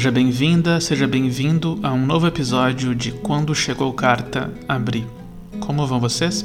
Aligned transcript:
Seja 0.00 0.10
bem-vinda, 0.10 0.80
seja 0.80 1.06
bem-vindo 1.06 1.78
a 1.82 1.92
um 1.92 2.06
novo 2.06 2.26
episódio 2.26 2.94
de 2.94 3.12
Quando 3.12 3.54
Chegou 3.54 3.92
Carta 3.92 4.50
Abri. 4.66 5.06
Como 5.60 5.86
vão 5.86 6.00
vocês? 6.00 6.42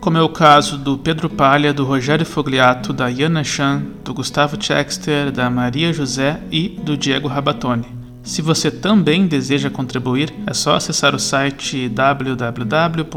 como 0.00 0.18
é 0.18 0.22
o 0.22 0.28
caso 0.28 0.76
do 0.76 0.98
Pedro 0.98 1.30
Palha, 1.30 1.72
do 1.72 1.84
Rogério 1.84 2.26
Fogliato, 2.26 2.92
da 2.92 3.08
Yana 3.08 3.42
Chan, 3.42 3.82
do 4.04 4.12
Gustavo 4.12 4.58
Chexter, 4.60 5.30
da 5.30 5.48
Maria 5.48 5.94
José 5.94 6.40
e 6.50 6.68
do 6.68 6.94
Diego 6.94 7.26
Rabatoni. 7.26 7.86
Se 8.22 8.42
você 8.42 8.70
também 8.70 9.26
deseja 9.26 9.70
contribuir, 9.70 10.34
é 10.46 10.52
só 10.52 10.74
acessar 10.74 11.14
o 11.14 11.18
site 11.18 11.88
www.apoia.se 11.88 13.08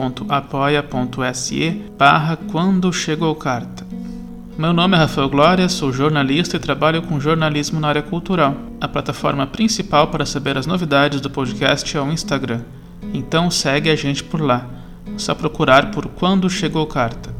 barra 1.98 2.38
quando 2.38 2.94
chegou 2.94 3.36
carta. 3.36 3.77
Meu 4.58 4.74
nome 4.74 4.98
é 4.98 5.00
Rafael 5.00 5.30
Glória, 5.30 5.70
sou 5.70 5.94
jornalista 5.94 6.58
e 6.58 6.60
trabalho 6.60 7.04
com 7.04 7.20
jornalismo 7.20 7.80
na 7.80 7.90
área 7.90 8.02
cultural. 8.02 8.56
A 8.82 8.88
plataforma 8.88 9.46
principal 9.46 10.08
para 10.08 10.26
saber 10.26 10.58
as 10.58 10.66
novidades 10.66 11.22
do 11.22 11.30
podcast 11.30 11.96
é 11.96 12.02
o 12.02 12.12
Instagram. 12.12 12.62
Então 13.14 13.52
segue 13.52 13.88
a 13.88 13.96
gente 13.96 14.24
por 14.24 14.42
lá. 14.42 14.68
É 15.14 15.20
só 15.20 15.36
procurar 15.36 15.92
por 15.92 16.08
Quando 16.08 16.50
Chegou 16.50 16.88
Carta. 16.88 17.36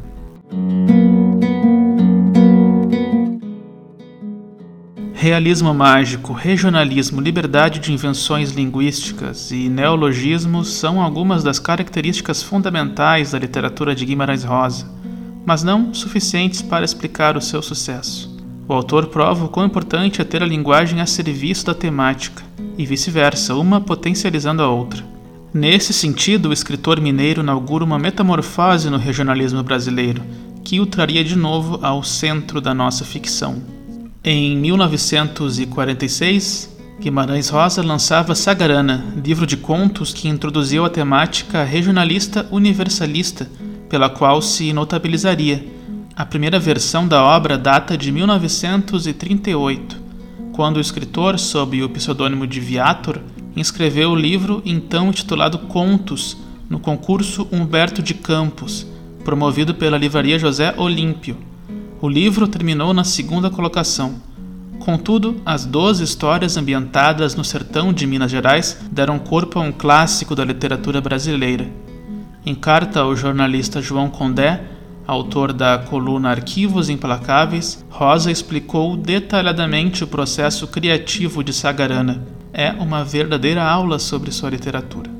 Realismo 5.12 5.74
mágico, 5.74 6.32
regionalismo, 6.32 7.20
liberdade 7.20 7.80
de 7.80 7.92
invenções 7.92 8.52
linguísticas 8.52 9.50
e 9.50 9.68
neologismos 9.68 10.72
são 10.74 11.02
algumas 11.02 11.42
das 11.42 11.58
características 11.58 12.44
fundamentais 12.44 13.32
da 13.32 13.40
literatura 13.40 13.92
de 13.92 14.06
Guimarães 14.06 14.44
Rosa 14.44 14.97
mas 15.48 15.62
não 15.62 15.94
suficientes 15.94 16.60
para 16.60 16.84
explicar 16.84 17.34
o 17.34 17.40
seu 17.40 17.62
sucesso. 17.62 18.36
O 18.68 18.74
autor 18.74 19.06
prova 19.06 19.46
o 19.46 19.48
quão 19.48 19.64
importante 19.64 20.20
é 20.20 20.24
ter 20.24 20.42
a 20.42 20.46
linguagem 20.46 21.00
a 21.00 21.06
serviço 21.06 21.64
da 21.64 21.72
temática, 21.72 22.42
e 22.76 22.84
vice-versa, 22.84 23.54
uma 23.54 23.80
potencializando 23.80 24.62
a 24.62 24.68
outra. 24.68 25.02
Nesse 25.54 25.94
sentido, 25.94 26.50
o 26.50 26.52
escritor 26.52 27.00
mineiro 27.00 27.40
inaugura 27.40 27.82
uma 27.82 27.98
metamorfose 27.98 28.90
no 28.90 28.98
regionalismo 28.98 29.62
brasileiro, 29.62 30.22
que 30.62 30.80
o 30.80 30.86
traria 30.86 31.24
de 31.24 31.34
novo 31.34 31.78
ao 31.80 32.04
centro 32.04 32.60
da 32.60 32.74
nossa 32.74 33.06
ficção. 33.06 33.62
Em 34.22 34.54
1946, 34.54 36.76
Guimarães 37.00 37.48
Rosa 37.48 37.82
lançava 37.82 38.34
Sagarana, 38.34 39.02
livro 39.24 39.46
de 39.46 39.56
contos 39.56 40.12
que 40.12 40.28
introduziu 40.28 40.84
a 40.84 40.90
temática 40.90 41.64
regionalista 41.64 42.46
universalista 42.50 43.48
pela 43.88 44.08
qual 44.10 44.42
se 44.42 44.72
notabilizaria. 44.72 45.64
A 46.14 46.26
primeira 46.26 46.58
versão 46.58 47.06
da 47.06 47.22
obra 47.22 47.56
data 47.56 47.96
de 47.96 48.10
1938, 48.10 49.96
quando 50.52 50.78
o 50.78 50.80
escritor, 50.80 51.38
sob 51.38 51.82
o 51.82 51.88
pseudônimo 51.88 52.46
de 52.46 52.58
Viator, 52.58 53.20
inscreveu 53.56 54.10
o 54.10 54.16
livro 54.16 54.60
então 54.64 55.08
intitulado 55.08 55.58
Contos 55.60 56.36
no 56.68 56.78
concurso 56.78 57.46
Humberto 57.50 58.02
de 58.02 58.14
Campos, 58.14 58.86
promovido 59.24 59.74
pela 59.74 59.96
livraria 59.96 60.38
José 60.38 60.74
Olímpio. 60.76 61.36
O 62.00 62.08
livro 62.08 62.46
terminou 62.46 62.92
na 62.92 63.04
segunda 63.04 63.50
colocação. 63.50 64.16
Contudo, 64.80 65.36
as 65.44 65.64
doze 65.64 66.04
histórias 66.04 66.56
ambientadas 66.56 67.34
no 67.34 67.44
sertão 67.44 67.92
de 67.92 68.06
Minas 68.06 68.30
Gerais 68.30 68.78
deram 68.90 69.18
corpo 69.18 69.58
a 69.58 69.62
um 69.62 69.72
clássico 69.72 70.34
da 70.34 70.44
literatura 70.44 71.00
brasileira. 71.00 71.68
Em 72.48 72.54
carta 72.54 73.00
ao 73.00 73.14
jornalista 73.14 73.82
João 73.82 74.08
Condé, 74.08 74.62
autor 75.06 75.52
da 75.52 75.76
coluna 75.76 76.30
Arquivos 76.30 76.88
Implacáveis, 76.88 77.84
Rosa 77.90 78.30
explicou 78.32 78.96
detalhadamente 78.96 80.02
o 80.02 80.06
processo 80.06 80.66
criativo 80.66 81.44
de 81.44 81.52
Sagarana. 81.52 82.26
É 82.50 82.70
uma 82.70 83.04
verdadeira 83.04 83.62
aula 83.62 83.98
sobre 83.98 84.32
sua 84.32 84.48
literatura. 84.48 85.10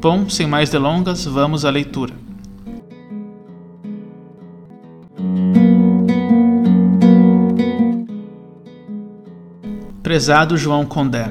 Bom, 0.00 0.28
sem 0.28 0.46
mais 0.46 0.70
delongas, 0.70 1.24
vamos 1.24 1.64
à 1.64 1.70
leitura. 1.70 2.14
Prezado 10.00 10.56
João 10.56 10.86
Condé, 10.86 11.28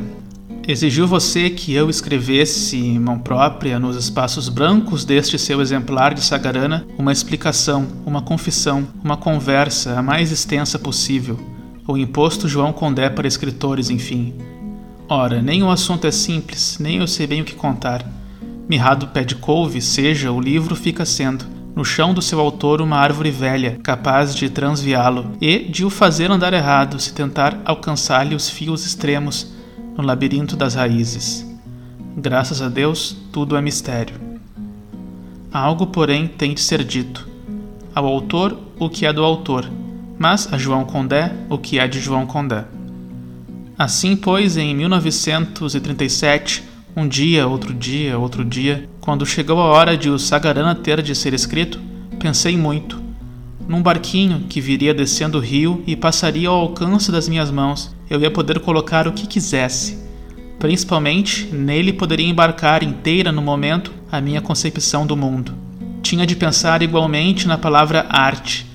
Exigiu 0.68 1.06
você 1.06 1.52
que 1.52 1.76
eu 1.76 1.92
escrevesse, 1.92 2.76
em 2.76 2.98
mão 2.98 3.20
própria, 3.20 3.78
nos 3.78 3.96
espaços 3.96 4.50
brancos 4.50 5.06
deste 5.06 5.38
seu 5.38 5.62
exemplar 5.62 6.16
de 6.16 6.22
Sagarana, 6.22 6.88
uma 6.98 7.12
explicação, 7.12 7.88
uma 8.04 8.20
confissão, 8.20 8.88
uma 9.04 9.16
conversa 9.16 10.00
a 10.00 10.02
mais 10.02 10.32
extensa 10.32 10.80
possível, 10.80 11.40
o 11.88 11.96
imposto 11.96 12.48
João 12.48 12.74
Condé 12.74 13.12
para 13.12 13.28
escritores, 13.28 13.92
enfim. 13.92 14.34
Ora, 15.08 15.40
nem 15.40 15.62
o 15.62 15.70
assunto 15.70 16.08
é 16.08 16.12
simples, 16.12 16.80
nem 16.80 16.98
eu 16.98 17.06
sei 17.06 17.28
bem 17.28 17.42
o 17.42 17.46
que 17.46 17.54
contar. 17.54 18.04
Mirrado 18.68 19.10
pé 19.10 19.24
de 19.24 19.36
couve, 19.36 19.80
seja, 19.80 20.32
o 20.32 20.42
livro 20.42 20.76
fica 20.76 21.06
sendo, 21.06 21.46
no 21.76 21.86
chão 21.86 22.12
do 22.12 22.24
seu 22.24 22.40
autor 22.40 22.82
uma 22.82 22.98
árvore 22.98 23.30
velha, 23.30 23.78
capaz 23.84 24.34
de 24.34 24.50
transviá-lo 24.50 25.34
e 25.40 25.60
de 25.60 25.86
o 25.86 25.92
fazer 25.92 26.32
andar 26.32 26.54
errado 26.54 27.00
se 27.00 27.14
tentar 27.14 27.62
alcançar-lhe 27.64 28.34
os 28.34 28.50
fios 28.50 28.84
extremos 28.84 29.54
no 29.98 30.04
labirinto 30.04 30.56
das 30.56 30.76
raízes. 30.76 31.46
Graças 32.18 32.62
a 32.62 32.70
Deus, 32.70 33.16
tudo 33.32 33.56
é 33.56 33.62
mistério. 33.62 34.16
Algo, 35.52 35.88
porém, 35.88 36.28
tem 36.28 36.54
de 36.54 36.62
ser 36.62 36.84
dito. 36.84 37.28
Ao 37.94 38.06
autor, 38.06 38.60
o 38.78 38.90
que 38.90 39.06
é 39.06 39.14
do 39.14 39.24
autor, 39.24 39.70
mas 40.20 40.52
a 40.52 40.58
João 40.58 40.84
Condé, 40.84 41.34
o 41.50 41.58
que 41.58 41.80
é 41.80 41.88
de 41.88 42.00
João 42.00 42.26
Condé. 42.26 42.66
Assim, 43.78 44.16
pois, 44.16 44.58
em 44.58 44.76
1937, 44.76 46.64
um 46.96 47.08
dia, 47.08 47.48
outro 47.48 47.74
dia, 47.74 48.18
outro 48.18 48.44
dia, 48.44 48.90
quando 49.00 49.26
chegou 49.26 49.60
a 49.62 49.66
hora 49.66 49.98
de 49.98 50.10
o 50.10 50.20
Sagarana 50.20 50.76
ter 50.76 51.02
de 51.02 51.16
ser 51.16 51.34
escrito, 51.34 51.80
pensei 52.20 52.58
muito. 52.58 53.02
Num 53.68 53.82
barquinho 53.82 54.42
que 54.50 54.62
viria 54.62 54.94
descendo 54.94 55.38
o 55.38 55.42
rio 55.42 55.84
e 55.88 55.96
passaria 55.96 56.50
ao 56.50 56.56
alcance 56.56 57.12
das 57.12 57.28
minhas 57.30 57.50
mãos, 57.50 57.95
eu 58.10 58.20
ia 58.20 58.32
poder 58.32 58.60
colocar 58.60 59.08
o 59.08 59.14
que 59.14 59.28
quisesse. 59.28 59.98
Principalmente, 60.60 61.46
nele 61.54 61.92
poderia 61.92 62.28
embarcar 62.28 62.84
inteira 62.84 63.32
no 63.32 63.42
momento 63.42 63.92
a 64.12 64.22
minha 64.22 64.42
concepção 64.42 65.06
do 65.06 65.18
mundo. 65.18 65.54
Tinha 66.02 66.26
de 66.26 66.36
pensar 66.36 66.82
igualmente 66.82 67.48
na 67.48 67.58
palavra 67.58 68.06
arte, 68.10 68.66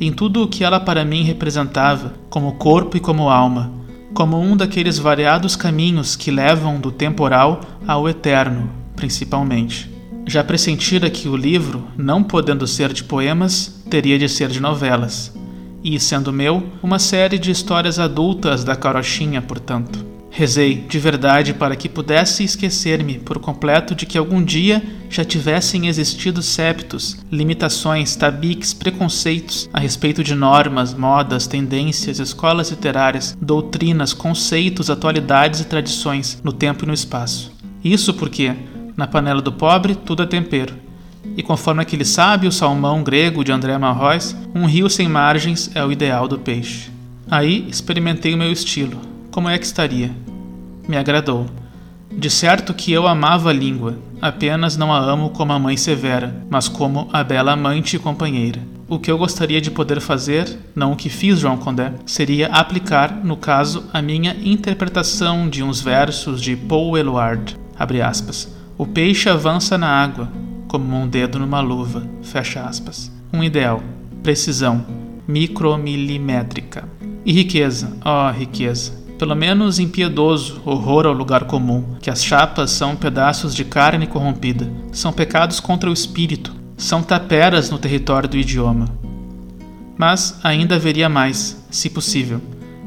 em 0.00 0.12
tudo 0.12 0.42
o 0.42 0.48
que 0.48 0.64
ela 0.64 0.80
para 0.80 1.04
mim 1.04 1.22
representava, 1.22 2.14
como 2.28 2.54
corpo 2.54 2.96
e 2.96 3.00
como 3.00 3.28
alma, 3.28 3.72
como 4.12 4.40
um 4.40 4.56
daqueles 4.56 4.98
variados 4.98 5.56
caminhos 5.56 6.16
que 6.16 6.30
levam 6.30 6.80
do 6.80 6.90
temporal 6.90 7.60
ao 7.86 8.08
eterno, 8.08 8.70
principalmente. 8.96 9.90
Já 10.26 10.44
pressentira 10.44 11.08
que 11.08 11.28
o 11.28 11.36
livro, 11.36 11.84
não 11.96 12.22
podendo 12.22 12.66
ser 12.66 12.92
de 12.92 13.04
poemas, 13.04 13.82
teria 13.88 14.18
de 14.18 14.28
ser 14.28 14.48
de 14.48 14.60
novelas 14.60 15.39
e, 15.82 15.98
sendo 15.98 16.32
meu, 16.32 16.62
uma 16.82 16.98
série 16.98 17.38
de 17.38 17.50
histórias 17.50 17.98
adultas 17.98 18.64
da 18.64 18.76
carochinha, 18.76 19.40
portanto. 19.40 20.10
Rezei 20.32 20.76
de 20.76 20.98
verdade 20.98 21.52
para 21.52 21.74
que 21.74 21.88
pudesse 21.88 22.44
esquecer-me 22.44 23.18
por 23.18 23.40
completo 23.40 23.96
de 23.96 24.06
que 24.06 24.16
algum 24.16 24.42
dia 24.42 24.80
já 25.10 25.24
tivessem 25.24 25.88
existido 25.88 26.40
septos, 26.40 27.16
limitações, 27.32 28.14
tabiques, 28.14 28.72
preconceitos 28.72 29.68
a 29.72 29.80
respeito 29.80 30.22
de 30.22 30.36
normas, 30.36 30.94
modas, 30.94 31.48
tendências, 31.48 32.20
escolas 32.20 32.70
literárias, 32.70 33.36
doutrinas, 33.42 34.12
conceitos, 34.12 34.88
atualidades 34.88 35.60
e 35.60 35.64
tradições 35.64 36.40
no 36.44 36.52
tempo 36.52 36.84
e 36.84 36.86
no 36.86 36.94
espaço. 36.94 37.52
Isso 37.82 38.14
porque, 38.14 38.54
na 38.96 39.08
panela 39.08 39.42
do 39.42 39.52
pobre, 39.52 39.96
tudo 39.96 40.22
é 40.22 40.26
tempero, 40.26 40.74
E 41.36 41.42
conforme 41.42 41.82
aquele 41.82 42.04
sábio 42.04 42.50
salmão 42.50 43.02
grego 43.02 43.44
de 43.44 43.52
André 43.52 43.76
Malraux, 43.78 44.36
um 44.54 44.66
rio 44.66 44.88
sem 44.88 45.08
margens 45.08 45.70
é 45.74 45.84
o 45.84 45.92
ideal 45.92 46.26
do 46.26 46.38
peixe. 46.38 46.90
Aí 47.30 47.66
experimentei 47.68 48.34
o 48.34 48.38
meu 48.38 48.50
estilo. 48.50 49.00
Como 49.30 49.48
é 49.48 49.56
que 49.56 49.64
estaria? 49.64 50.10
Me 50.88 50.96
agradou. 50.96 51.46
De 52.10 52.28
certo 52.28 52.74
que 52.74 52.90
eu 52.92 53.06
amava 53.06 53.50
a 53.50 53.52
língua, 53.52 53.96
apenas 54.20 54.76
não 54.76 54.92
a 54.92 54.98
amo 54.98 55.30
como 55.30 55.52
a 55.52 55.58
mãe 55.58 55.76
severa, 55.76 56.44
mas 56.50 56.68
como 56.68 57.08
a 57.12 57.22
bela 57.22 57.52
amante 57.52 57.94
e 57.94 57.98
companheira. 57.98 58.60
O 58.88 58.98
que 58.98 59.08
eu 59.08 59.16
gostaria 59.16 59.60
de 59.60 59.70
poder 59.70 60.00
fazer, 60.00 60.58
não 60.74 60.92
o 60.92 60.96
que 60.96 61.08
fiz, 61.08 61.38
João 61.38 61.56
Condé, 61.56 61.92
seria 62.04 62.48
aplicar, 62.48 63.14
no 63.24 63.36
caso, 63.36 63.84
a 63.92 64.02
minha 64.02 64.36
interpretação 64.42 65.48
de 65.48 65.62
uns 65.62 65.80
versos 65.80 66.42
de 66.42 66.56
Paul 66.56 66.98
Eluard. 66.98 67.56
O 68.76 68.84
peixe 68.84 69.28
avança 69.28 69.78
na 69.78 69.86
água, 69.86 70.28
como 70.70 70.96
um 70.96 71.08
dedo 71.08 71.36
numa 71.36 71.60
luva. 71.60 72.06
Fecha 72.22 72.62
aspas. 72.62 73.10
Um 73.32 73.42
ideal. 73.42 73.82
Precisão. 74.22 74.86
Micromilimétrica. 75.26 76.88
E 77.26 77.32
riqueza. 77.32 77.96
Oh, 78.04 78.30
riqueza. 78.30 78.92
Pelo 79.18 79.34
menos 79.34 79.80
impiedoso 79.80 80.62
horror 80.64 81.06
ao 81.06 81.12
lugar 81.12 81.44
comum, 81.44 81.96
que 82.00 82.08
as 82.08 82.24
chapas 82.24 82.70
são 82.70 82.94
pedaços 82.94 83.52
de 83.52 83.64
carne 83.64 84.06
corrompida, 84.06 84.72
são 84.92 85.12
pecados 85.12 85.58
contra 85.58 85.90
o 85.90 85.92
espírito, 85.92 86.54
são 86.76 87.02
taperas 87.02 87.68
no 87.68 87.78
território 87.78 88.28
do 88.28 88.38
idioma. 88.38 88.86
Mas 89.98 90.38
ainda 90.42 90.76
haveria 90.76 91.08
mais, 91.08 91.66
se 91.68 91.90
possível. 91.90 92.40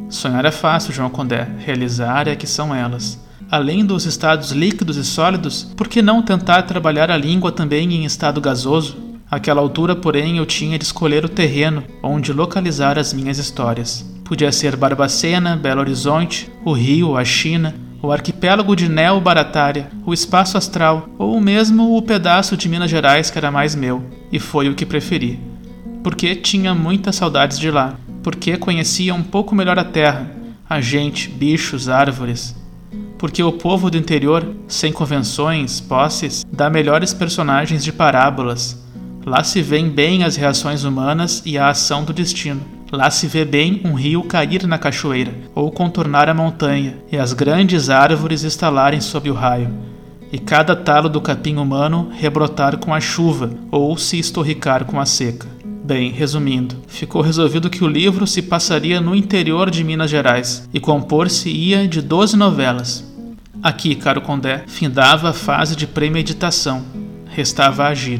Sonhar 0.09 0.45
é 0.45 0.51
fácil, 0.51 0.93
João 0.93 1.09
Condé, 1.09 1.47
realizar 1.59 2.27
é 2.29 2.35
que 2.35 2.47
são 2.47 2.73
elas. 2.73 3.19
Além 3.53 3.85
dos 3.85 4.07
estados 4.07 4.49
líquidos 4.49 4.97
e 4.97 5.05
sólidos, 5.05 5.71
por 5.77 5.87
que 5.87 6.01
não 6.01 6.23
tentar 6.23 6.63
trabalhar 6.63 7.11
a 7.11 7.17
língua 7.17 7.51
também 7.51 7.93
em 7.93 8.03
estado 8.03 8.41
gasoso? 8.41 8.97
Àquela 9.29 9.61
altura, 9.61 9.95
porém, 9.95 10.39
eu 10.39 10.45
tinha 10.47 10.75
de 10.75 10.83
escolher 10.83 11.23
o 11.23 11.29
terreno 11.29 11.83
onde 12.01 12.33
localizar 12.33 12.97
as 12.97 13.13
minhas 13.13 13.37
histórias. 13.37 14.11
Podia 14.23 14.51
ser 14.51 14.75
Barbacena, 14.75 15.55
Belo 15.55 15.81
Horizonte, 15.81 16.51
o 16.65 16.73
Rio, 16.73 17.15
a 17.15 17.23
China, 17.23 17.75
o 18.01 18.11
arquipélago 18.11 18.75
de 18.75 18.89
Neo 18.89 19.21
Baratária, 19.21 19.87
o 20.03 20.15
espaço 20.15 20.57
astral 20.57 21.07
ou 21.19 21.39
mesmo 21.39 21.95
o 21.95 22.01
pedaço 22.01 22.57
de 22.57 22.67
Minas 22.67 22.89
Gerais 22.89 23.29
que 23.29 23.37
era 23.37 23.51
mais 23.51 23.75
meu, 23.75 24.03
e 24.31 24.39
foi 24.39 24.67
o 24.67 24.73
que 24.73 24.83
preferi. 24.83 25.39
Porque 26.03 26.35
tinha 26.35 26.73
muitas 26.73 27.17
saudades 27.17 27.59
de 27.59 27.69
lá, 27.69 27.99
porque 28.23 28.57
conhecia 28.57 29.13
um 29.13 29.21
pouco 29.21 29.53
melhor 29.53 29.77
a 29.77 29.83
terra, 29.83 30.31
a 30.67 30.81
gente, 30.81 31.29
bichos, 31.29 31.87
árvores. 31.87 32.62
Porque 33.23 33.41
o 33.41 33.53
povo 33.53 33.89
do 33.89 33.97
interior, 33.97 34.45
sem 34.67 34.91
convenções, 34.91 35.79
posses, 35.79 36.45
dá 36.51 36.69
melhores 36.69 37.13
personagens 37.13 37.81
de 37.81 37.93
parábolas. 37.93 38.77
Lá 39.25 39.41
se 39.45 39.61
veem 39.61 39.87
bem 39.87 40.25
as 40.25 40.35
reações 40.35 40.83
humanas 40.83 41.41
e 41.45 41.57
a 41.57 41.69
ação 41.69 42.03
do 42.03 42.11
destino. 42.11 42.59
Lá 42.91 43.09
se 43.09 43.25
vê 43.25 43.45
bem 43.45 43.79
um 43.85 43.93
rio 43.93 44.23
cair 44.23 44.67
na 44.67 44.77
cachoeira, 44.77 45.33
ou 45.55 45.71
contornar 45.71 46.27
a 46.27 46.33
montanha, 46.33 46.97
e 47.09 47.15
as 47.17 47.31
grandes 47.31 47.89
árvores 47.89 48.43
estalarem 48.43 48.99
sob 48.99 49.31
o 49.31 49.33
raio, 49.33 49.73
e 50.29 50.37
cada 50.37 50.75
talo 50.75 51.07
do 51.07 51.21
capim 51.21 51.55
humano 51.55 52.09
rebrotar 52.11 52.77
com 52.77 52.93
a 52.93 52.99
chuva, 52.99 53.51
ou 53.71 53.97
se 53.97 54.19
estorricar 54.19 54.83
com 54.83 54.99
a 54.99 55.05
seca. 55.05 55.47
Bem, 55.81 56.11
resumindo, 56.11 56.75
ficou 56.87 57.21
resolvido 57.21 57.69
que 57.69 57.85
o 57.85 57.87
livro 57.87 58.27
se 58.27 58.41
passaria 58.41 58.99
no 58.99 59.15
interior 59.15 59.71
de 59.71 59.81
Minas 59.81 60.11
Gerais 60.11 60.67
e 60.73 60.79
compor-se-ia 60.81 61.87
de 61.87 62.01
doze 62.01 62.35
novelas. 62.35 63.12
Aqui, 63.63 63.95
caro 63.95 64.19
Condé, 64.19 64.65
findava 64.67 65.29
a 65.29 65.33
fase 65.33 65.73
de 65.73 65.87
premeditação. 65.87 66.83
Restava 67.29 67.87
agir. 67.87 68.19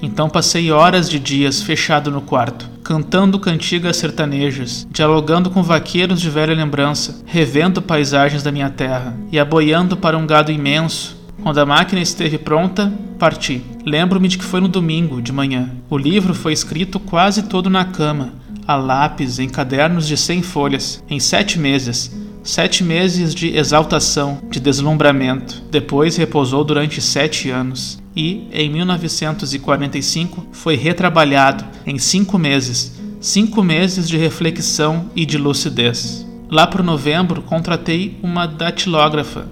Então 0.00 0.30
passei 0.30 0.70
horas 0.70 1.10
de 1.10 1.18
dias 1.18 1.60
fechado 1.60 2.12
no 2.12 2.20
quarto, 2.20 2.70
cantando 2.84 3.40
cantigas 3.40 3.96
sertanejas, 3.96 4.86
dialogando 4.88 5.50
com 5.50 5.64
vaqueiros 5.64 6.20
de 6.20 6.30
velha 6.30 6.54
lembrança, 6.54 7.24
revendo 7.26 7.82
paisagens 7.82 8.44
da 8.44 8.52
minha 8.52 8.70
terra 8.70 9.16
e 9.32 9.38
aboiando 9.38 9.96
para 9.96 10.16
um 10.16 10.24
gado 10.24 10.52
imenso. 10.52 11.16
Quando 11.42 11.58
a 11.58 11.66
máquina 11.66 12.00
esteve 12.00 12.38
pronta, 12.38 12.92
parti. 13.18 13.64
Lembro-me 13.84 14.28
de 14.28 14.38
que 14.38 14.44
foi 14.44 14.60
no 14.60 14.68
domingo, 14.68 15.20
de 15.20 15.32
manhã. 15.32 15.70
O 15.90 15.98
livro 15.98 16.32
foi 16.34 16.52
escrito 16.52 17.00
quase 17.00 17.42
todo 17.42 17.68
na 17.68 17.84
cama, 17.84 18.34
a 18.64 18.76
lápis, 18.76 19.40
em 19.40 19.48
cadernos 19.48 20.06
de 20.06 20.16
cem 20.16 20.40
folhas, 20.40 21.02
em 21.10 21.18
sete 21.18 21.58
meses. 21.58 22.25
Sete 22.46 22.84
meses 22.84 23.34
de 23.34 23.56
exaltação, 23.56 24.40
de 24.48 24.60
deslumbramento. 24.60 25.62
Depois 25.70 26.16
repousou 26.16 26.62
durante 26.64 27.02
sete 27.02 27.50
anos 27.50 28.00
e, 28.14 28.46
em 28.52 28.70
1945, 28.70 30.46
foi 30.52 30.76
retrabalhado 30.76 31.64
em 31.84 31.98
cinco 31.98 32.38
meses 32.38 32.96
cinco 33.20 33.60
meses 33.60 34.08
de 34.08 34.16
reflexão 34.16 35.10
e 35.16 35.26
de 35.26 35.36
lucidez. 35.36 36.24
Lá 36.48 36.64
por 36.64 36.80
novembro, 36.84 37.42
contratei 37.42 38.16
uma 38.22 38.46
datilógrafa, 38.46 39.48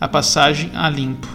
a 0.00 0.08
passagem 0.08 0.70
a 0.72 0.88
limpo. 0.88 1.28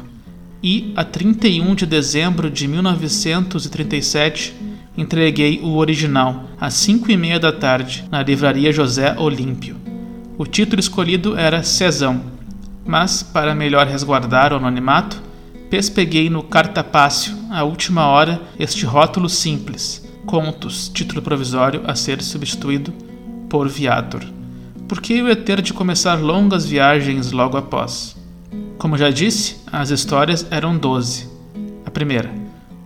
E, 0.63 0.92
a 0.96 1.04
31 1.04 1.75
de 1.75 1.86
dezembro 1.86 2.50
de 2.50 2.68
1937, 2.68 4.56
entreguei 4.98 5.60
o 5.62 5.75
original, 5.75 6.46
às 6.60 6.74
cinco 6.74 7.12
e 7.12 7.18
meia 7.18 7.40
da 7.40 7.51
tarde, 7.51 8.06
na 8.10 8.24
livraria 8.24 8.72
José 8.72 9.16
Olímpio. 9.19 9.85
O 10.38 10.46
título 10.46 10.80
escolhido 10.80 11.38
era 11.38 11.64
Cesão, 11.64 12.22
mas, 12.86 13.24
para 13.24 13.56
melhor 13.56 13.88
resguardar 13.88 14.52
o 14.52 14.58
anonimato, 14.58 15.22
Pespeguei 15.70 16.30
no 16.30 16.44
cartapácio, 16.44 17.36
à 17.50 17.64
última 17.64 18.06
hora, 18.06 18.40
este 18.60 18.86
rótulo 18.86 19.28
simples: 19.28 20.08
Contos, 20.26 20.90
título 20.90 21.22
provisório 21.22 21.82
a 21.86 21.96
ser 21.96 22.22
substituído 22.22 22.94
por 23.50 23.68
Viator. 23.68 24.24
Por 24.88 25.02
que 25.02 25.14
eu 25.14 25.28
ia 25.28 25.36
ter 25.36 25.62
de 25.62 25.74
começar 25.74 26.16
longas 26.16 26.66
viagens 26.66 27.32
logo 27.32 27.58
após? 27.58 28.16
Como 28.78 28.98
já 28.98 29.10
disse, 29.10 29.58
as 29.72 29.90
histórias 29.90 30.46
eram 30.52 30.78
doze. 30.78 31.28
A 31.86 31.90
primeira, 31.90 32.32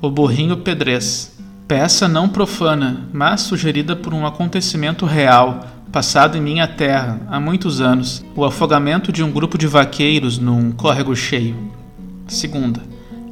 O 0.01 0.09
Burrinho 0.09 0.57
Pedrez, 0.57 1.37
peça 1.67 2.07
não 2.07 2.29
profana, 2.29 3.09
mas 3.11 3.41
sugerida 3.41 3.95
por 3.95 4.13
um 4.13 4.25
acontecimento 4.25 5.05
real, 5.05 5.65
passado 5.91 6.37
em 6.37 6.41
minha 6.41 6.67
terra 6.67 7.19
há 7.27 7.39
muitos 7.39 7.81
anos, 7.81 8.23
o 8.35 8.45
afogamento 8.45 9.11
de 9.11 9.23
um 9.23 9.31
grupo 9.31 9.57
de 9.57 9.65
vaqueiros 9.65 10.37
num 10.37 10.71
córrego 10.71 11.15
cheio. 11.15 11.55
Segunda, 12.27 12.81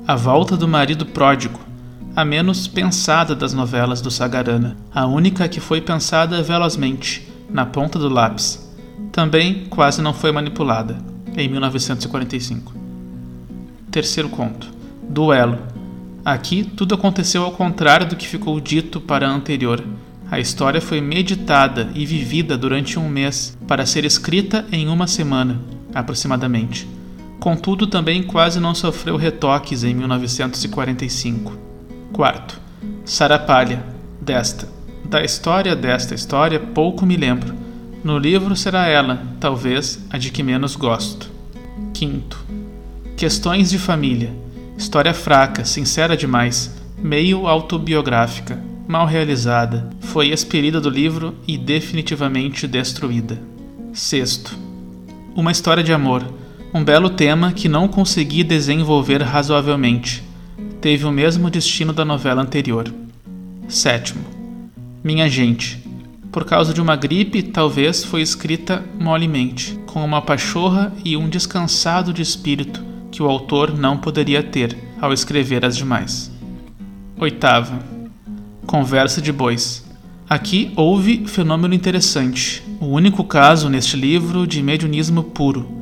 a 0.07 0.15
volta 0.15 0.57
do 0.57 0.67
marido 0.67 1.05
pródigo, 1.05 1.59
a 2.15 2.25
menos 2.25 2.67
pensada 2.67 3.35
das 3.35 3.53
novelas 3.53 4.01
do 4.01 4.09
Sagarana, 4.09 4.75
a 4.93 5.05
única 5.05 5.47
que 5.47 5.59
foi 5.59 5.81
pensada 5.81 6.41
velozmente, 6.41 7.27
na 7.47 7.65
ponta 7.65 7.99
do 7.99 8.09
lápis. 8.09 8.67
Também 9.11 9.65
quase 9.69 10.01
não 10.01 10.13
foi 10.13 10.31
manipulada, 10.31 10.97
em 11.35 11.47
1945. 11.47 12.73
Terceiro 13.91 14.29
conto, 14.29 14.67
Duelo. 15.07 15.59
Aqui 16.25 16.63
tudo 16.63 16.95
aconteceu 16.95 17.43
ao 17.43 17.51
contrário 17.51 18.07
do 18.07 18.15
que 18.15 18.27
ficou 18.27 18.59
dito 18.59 18.99
para 18.99 19.27
a 19.27 19.31
anterior. 19.31 19.83
A 20.29 20.39
história 20.39 20.81
foi 20.81 20.99
meditada 20.99 21.89
e 21.95 22.05
vivida 22.05 22.57
durante 22.57 22.99
um 22.99 23.07
mês 23.07 23.57
para 23.67 23.85
ser 23.85 24.03
escrita 24.03 24.65
em 24.71 24.87
uma 24.89 25.07
semana, 25.07 25.59
aproximadamente. 25.93 26.87
Contudo, 27.39 27.87
também 27.87 28.23
quase 28.23 28.59
não 28.59 28.75
sofreu 28.75 29.15
retoques 29.15 29.83
em 29.83 29.93
1945. 29.93 31.57
Quarto, 32.11 32.59
Sarapalha, 33.05 33.83
desta. 34.19 34.67
Da 35.05 35.23
história 35.23 35.75
desta 35.75 36.13
história 36.13 36.59
pouco 36.59 37.05
me 37.05 37.15
lembro. 37.15 37.55
No 38.03 38.17
livro 38.17 38.55
será 38.55 38.87
ela, 38.87 39.21
talvez, 39.39 40.05
a 40.09 40.17
de 40.17 40.29
que 40.29 40.43
menos 40.43 40.75
gosto. 40.75 41.31
Quinto, 41.93 42.45
Questões 43.15 43.71
de 43.71 43.79
família. 43.79 44.31
História 44.77 45.11
fraca, 45.11 45.65
sincera 45.65 46.15
demais, 46.15 46.71
meio 46.99 47.47
autobiográfica, 47.47 48.61
mal 48.87 49.07
realizada, 49.07 49.89
foi 50.17 50.29
expelida 50.29 50.81
do 50.81 50.89
livro 50.89 51.35
e 51.47 51.59
definitivamente 51.59 52.67
destruída. 52.67 53.39
Sexto, 53.93 54.57
uma 55.35 55.51
história 55.51 55.83
de 55.83 55.93
amor 55.93 56.25
um 56.73 56.83
belo 56.83 57.11
tema 57.11 57.51
que 57.51 57.69
não 57.69 57.87
consegui 57.87 58.43
desenvolver 58.43 59.21
razoavelmente. 59.21 60.23
Teve 60.81 61.05
o 61.05 61.11
mesmo 61.11 61.51
destino 61.51 61.93
da 61.93 62.03
novela 62.03 62.41
anterior. 62.41 62.91
Sétimo. 63.67 64.25
Minha 65.03 65.29
gente. 65.29 65.87
Por 66.31 66.45
causa 66.45 66.73
de 66.73 66.81
uma 66.81 66.95
gripe, 66.95 67.43
talvez 67.43 68.03
foi 68.03 68.23
escrita 68.23 68.83
molemente, 68.99 69.79
com 69.85 70.03
uma 70.03 70.19
pachorra 70.19 70.91
e 71.05 71.15
um 71.15 71.29
descansado 71.29 72.11
de 72.11 72.23
espírito 72.23 72.83
que 73.11 73.21
o 73.21 73.29
autor 73.29 73.77
não 73.77 73.99
poderia 73.99 74.41
ter 74.41 74.75
ao 74.99 75.13
escrever 75.13 75.63
as 75.63 75.77
demais. 75.77 76.31
Oitava. 77.19 77.77
Conversa 78.65 79.21
de 79.21 79.31
bois. 79.31 79.85
Aqui 80.29 80.71
houve 80.75 81.25
fenômeno 81.25 81.73
interessante, 81.73 82.63
o 82.79 82.87
único 82.87 83.23
caso 83.23 83.69
neste 83.69 83.95
livro 83.95 84.45
de 84.45 84.61
mediunismo 84.61 85.23
puro 85.23 85.77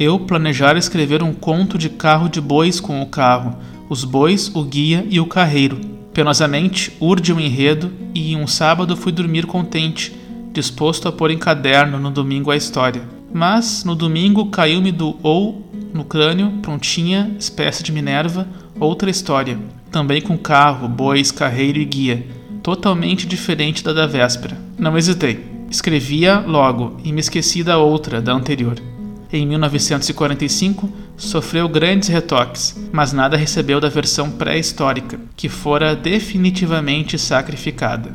eu 0.00 0.18
planejar 0.18 0.78
escrever 0.78 1.22
um 1.22 1.34
conto 1.34 1.76
de 1.76 1.90
carro 1.90 2.26
de 2.26 2.40
bois 2.40 2.80
com 2.80 3.02
o 3.02 3.06
carro, 3.06 3.58
os 3.86 4.02
bois, 4.02 4.50
o 4.54 4.64
guia 4.64 5.06
e 5.10 5.20
o 5.20 5.26
carreiro. 5.26 5.78
Penosamente 6.14 6.96
urde 6.98 7.34
o 7.34 7.36
um 7.36 7.40
enredo 7.40 7.92
e 8.14 8.34
um 8.34 8.46
sábado 8.46 8.96
fui 8.96 9.12
dormir 9.12 9.44
contente, 9.44 10.18
disposto 10.54 11.06
a 11.06 11.12
pôr 11.12 11.30
em 11.30 11.36
caderno 11.36 11.98
no 11.98 12.10
domingo 12.10 12.50
a 12.50 12.56
história. 12.56 13.02
Mas 13.30 13.84
no 13.84 13.94
domingo 13.94 14.46
caiu-me 14.46 14.90
do 14.90 15.18
ou 15.22 15.70
no 15.92 16.02
crânio, 16.02 16.50
prontinha, 16.62 17.30
espécie 17.38 17.82
de 17.82 17.92
Minerva, 17.92 18.48
outra 18.80 19.10
história, 19.10 19.58
também 19.92 20.22
com 20.22 20.38
carro, 20.38 20.88
bois, 20.88 21.30
carreiro 21.30 21.78
e 21.78 21.84
guia, 21.84 22.26
totalmente 22.62 23.26
diferente 23.26 23.82
da 23.82 23.92
da 23.92 24.06
véspera. 24.06 24.56
Não 24.78 24.96
hesitei. 24.96 25.44
Escrevia 25.70 26.40
logo 26.40 26.96
e 27.04 27.12
me 27.12 27.20
esqueci 27.20 27.62
da 27.62 27.78
outra, 27.78 28.20
da 28.20 28.32
anterior. 28.32 28.76
Em 29.32 29.46
1945, 29.46 30.90
sofreu 31.16 31.68
grandes 31.68 32.08
retoques, 32.08 32.76
mas 32.90 33.12
nada 33.12 33.36
recebeu 33.36 33.80
da 33.80 33.88
versão 33.88 34.30
pré-histórica, 34.30 35.20
que 35.36 35.48
fora 35.48 35.94
definitivamente 35.94 37.16
sacrificada. 37.16 38.10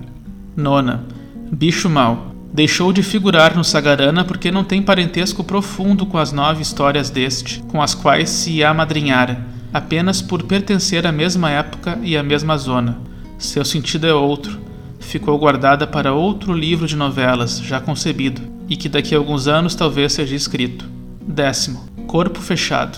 Nona. 0.55 1.05
Bicho 1.51 1.89
Mal. 1.89 2.35
Deixou 2.51 2.91
de 2.91 3.03
figurar 3.03 3.55
no 3.55 3.63
Sagarana 3.63 4.23
porque 4.23 4.51
não 4.51 4.63
tem 4.63 4.81
parentesco 4.81 5.43
profundo 5.43 6.05
com 6.05 6.17
as 6.17 6.31
nove 6.31 6.61
histórias 6.61 7.09
deste, 7.09 7.61
com 7.63 7.81
as 7.81 7.93
quais 7.93 8.29
se 8.29 8.63
amadrinhara, 8.63 9.45
apenas 9.73 10.21
por 10.21 10.43
pertencer 10.43 11.05
à 11.05 11.11
mesma 11.11 11.49
época 11.51 11.99
e 12.01 12.15
à 12.15 12.23
mesma 12.23 12.57
zona. 12.57 13.04
Seu 13.38 13.65
sentido 13.65 14.08
é 14.08 14.13
outro. 14.13 14.60
Ficou 15.00 15.38
guardada 15.38 15.86
para 15.86 16.13
outro 16.13 16.54
livro 16.54 16.88
de 16.88 16.96
novelas, 16.96 17.60
já 17.60 17.80
concebido, 17.80 18.42
e 18.70 18.75
que 18.75 18.89
daqui 18.89 19.13
a 19.13 19.18
alguns 19.18 19.48
anos 19.48 19.75
talvez 19.75 20.13
seja 20.13 20.36
escrito. 20.36 20.86
Décimo. 21.22 21.86
Corpo 22.08 22.39
Fechado. 22.39 22.98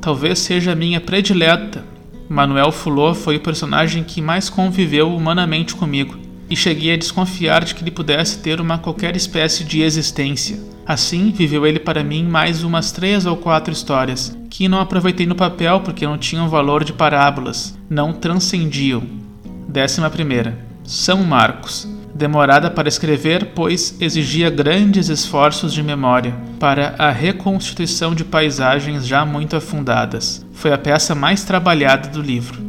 Talvez 0.00 0.38
seja 0.40 0.72
a 0.72 0.76
minha 0.76 1.00
predileta. 1.00 1.84
Manuel 2.28 2.72
Fulô 2.72 3.14
foi 3.14 3.36
o 3.36 3.40
personagem 3.40 4.02
que 4.02 4.20
mais 4.20 4.48
conviveu 4.50 5.14
humanamente 5.14 5.74
comigo 5.74 6.16
e 6.50 6.56
cheguei 6.56 6.92
a 6.92 6.98
desconfiar 6.98 7.64
de 7.64 7.74
que 7.74 7.82
ele 7.82 7.90
pudesse 7.90 8.38
ter 8.40 8.60
uma 8.60 8.76
qualquer 8.78 9.16
espécie 9.16 9.64
de 9.64 9.80
existência. 9.80 10.58
Assim, 10.84 11.30
viveu 11.30 11.66
ele 11.66 11.78
para 11.78 12.02
mim 12.02 12.24
mais 12.24 12.62
umas 12.64 12.92
três 12.92 13.24
ou 13.24 13.36
quatro 13.36 13.72
histórias, 13.72 14.36
que 14.50 14.68
não 14.68 14.80
aproveitei 14.80 15.24
no 15.24 15.34
papel 15.34 15.80
porque 15.80 16.06
não 16.06 16.18
tinham 16.18 16.48
valor 16.48 16.84
de 16.84 16.92
parábolas, 16.92 17.78
não 17.88 18.12
transcendiam. 18.12 19.21
Décima 19.68 20.10
primeira. 20.10 20.58
São 20.84 21.22
Marcos. 21.22 21.88
Demorada 22.14 22.70
para 22.70 22.88
escrever, 22.88 23.52
pois 23.54 23.96
exigia 24.00 24.50
grandes 24.50 25.08
esforços 25.08 25.72
de 25.72 25.82
memória 25.82 26.34
para 26.60 26.94
a 26.98 27.10
reconstituição 27.10 28.14
de 28.14 28.22
paisagens 28.22 29.06
já 29.06 29.24
muito 29.24 29.56
afundadas. 29.56 30.44
Foi 30.52 30.72
a 30.72 30.78
peça 30.78 31.14
mais 31.14 31.42
trabalhada 31.42 32.08
do 32.08 32.20
livro. 32.20 32.60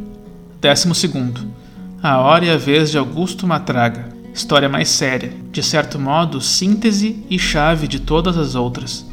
Décimo 0.60 0.94
segundo. 0.94 1.42
A 2.02 2.18
Hora 2.18 2.46
e 2.46 2.50
a 2.50 2.56
Vez 2.56 2.90
de 2.90 2.96
Augusto 2.96 3.46
Matraga. 3.46 4.08
História 4.32 4.68
mais 4.68 4.88
séria, 4.88 5.32
de 5.52 5.62
certo 5.62 5.98
modo, 5.98 6.40
síntese 6.40 7.24
e 7.30 7.38
chave 7.38 7.86
de 7.86 8.00
todas 8.00 8.38
as 8.38 8.54
outras. 8.54 9.06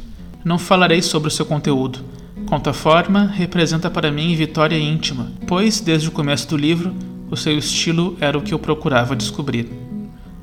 Não 0.43 0.57
falarei 0.57 1.01
sobre 1.01 1.27
o 1.27 1.31
seu 1.31 1.45
conteúdo. 1.45 1.99
Quanto 2.47 2.69
à 2.69 2.73
forma, 2.73 3.27
representa 3.27 3.89
para 3.89 4.11
mim 4.11 4.35
vitória 4.35 4.77
íntima, 4.77 5.31
pois, 5.45 5.79
desde 5.79 6.07
o 6.07 6.11
começo 6.11 6.49
do 6.49 6.57
livro, 6.57 6.95
o 7.31 7.37
seu 7.37 7.57
estilo 7.57 8.17
era 8.19 8.37
o 8.37 8.41
que 8.41 8.53
eu 8.53 8.59
procurava 8.59 9.15
descobrir. 9.15 9.71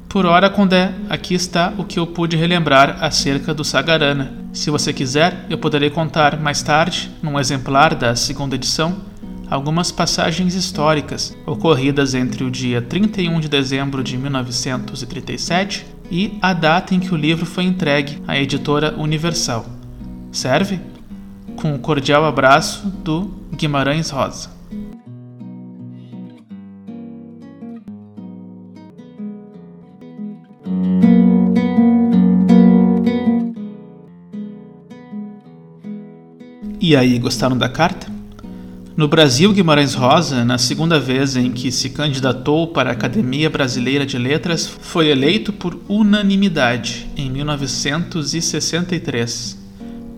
Por 0.09 0.25
ora, 0.25 0.49
Condé, 0.49 0.91
aqui 1.11 1.35
está 1.35 1.75
o 1.77 1.85
que 1.85 1.99
eu 1.99 2.07
pude 2.07 2.35
relembrar 2.35 3.05
acerca 3.05 3.53
do 3.53 3.63
Sagarana. 3.63 4.33
Se 4.55 4.71
você 4.71 4.91
quiser, 4.91 5.45
eu 5.51 5.59
poderei 5.59 5.91
contar 5.91 6.41
mais 6.41 6.63
tarde, 6.63 7.11
num 7.23 7.39
exemplar 7.39 7.95
da 7.95 8.17
segunda 8.17 8.55
edição, 8.55 8.97
algumas 9.51 9.93
passagens 9.93 10.55
históricas 10.55 11.37
ocorridas 11.45 12.15
entre 12.15 12.43
o 12.43 12.51
dia 12.51 12.81
31 12.81 13.39
de 13.39 13.49
dezembro 13.49 14.03
de 14.03 14.17
1937 14.17 15.87
e 16.11 16.39
a 16.41 16.55
data 16.55 16.95
em 16.95 17.01
que 17.01 17.13
o 17.13 17.17
livro 17.17 17.45
foi 17.45 17.65
entregue 17.65 18.23
à 18.27 18.39
editora 18.39 18.95
Universal. 18.97 19.67
Serve? 20.33 20.81
Com 21.57 21.75
um 21.75 21.79
cordial 21.79 22.25
abraço 22.25 22.89
do 23.05 23.31
Guimarães 23.55 24.09
Rosa. 24.09 24.58
E 36.89 36.97
aí, 36.97 37.19
gostaram 37.19 37.55
da 37.55 37.69
carta? 37.69 38.11
No 38.97 39.07
Brasil, 39.07 39.53
Guimarães 39.53 39.93
Rosa, 39.93 40.43
na 40.43 40.57
segunda 40.57 40.99
vez 40.99 41.37
em 41.37 41.53
que 41.53 41.71
se 41.71 41.91
candidatou 41.91 42.69
para 42.69 42.89
a 42.89 42.95
Academia 42.95 43.51
Brasileira 43.51 44.07
de 44.07 44.17
Letras, 44.17 44.67
foi 44.67 45.09
eleito 45.09 45.53
por 45.53 45.79
unanimidade 45.87 47.07
em 47.15 47.31
1963. 47.31 49.59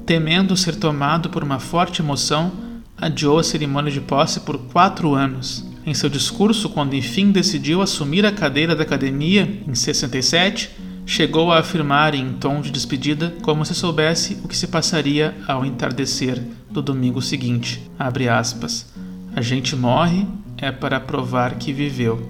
Temendo 0.06 0.56
ser 0.56 0.76
tomado 0.76 1.28
por 1.28 1.42
uma 1.42 1.58
forte 1.58 2.02
emoção, 2.02 2.52
adiou 2.96 3.40
a 3.40 3.42
cerimônia 3.42 3.90
de 3.90 4.00
posse 4.00 4.38
por 4.38 4.56
quatro 4.56 5.12
anos. 5.12 5.66
Em 5.84 5.92
seu 5.92 6.08
discurso, 6.08 6.68
quando 6.68 6.94
enfim 6.94 7.32
decidiu 7.32 7.82
assumir 7.82 8.24
a 8.24 8.30
cadeira 8.30 8.76
da 8.76 8.84
academia, 8.84 9.60
em 9.66 9.74
67, 9.74 10.70
chegou 11.06 11.50
a 11.50 11.58
afirmar 11.58 12.14
em 12.14 12.34
tom 12.34 12.60
de 12.60 12.70
despedida 12.70 13.34
como 13.42 13.64
se 13.64 13.74
soubesse 13.74 14.38
o 14.44 14.48
que 14.48 14.56
se 14.56 14.66
passaria 14.66 15.36
ao 15.46 15.64
entardecer 15.64 16.42
do 16.70 16.80
domingo 16.80 17.20
seguinte. 17.20 17.90
Aspas. 17.98 18.86
A 19.34 19.40
gente 19.40 19.76
morre 19.76 20.26
é 20.56 20.70
para 20.70 21.00
provar 21.00 21.54
que 21.54 21.72
viveu. 21.72 22.28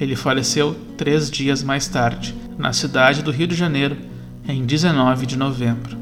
Ele 0.00 0.16
faleceu 0.16 0.74
três 0.96 1.30
dias 1.30 1.62
mais 1.62 1.86
tarde, 1.88 2.34
na 2.58 2.72
cidade 2.72 3.22
do 3.22 3.30
Rio 3.30 3.46
de 3.46 3.54
Janeiro, 3.54 3.96
em 4.46 4.64
19 4.64 5.26
de 5.26 5.38
novembro. 5.38 5.96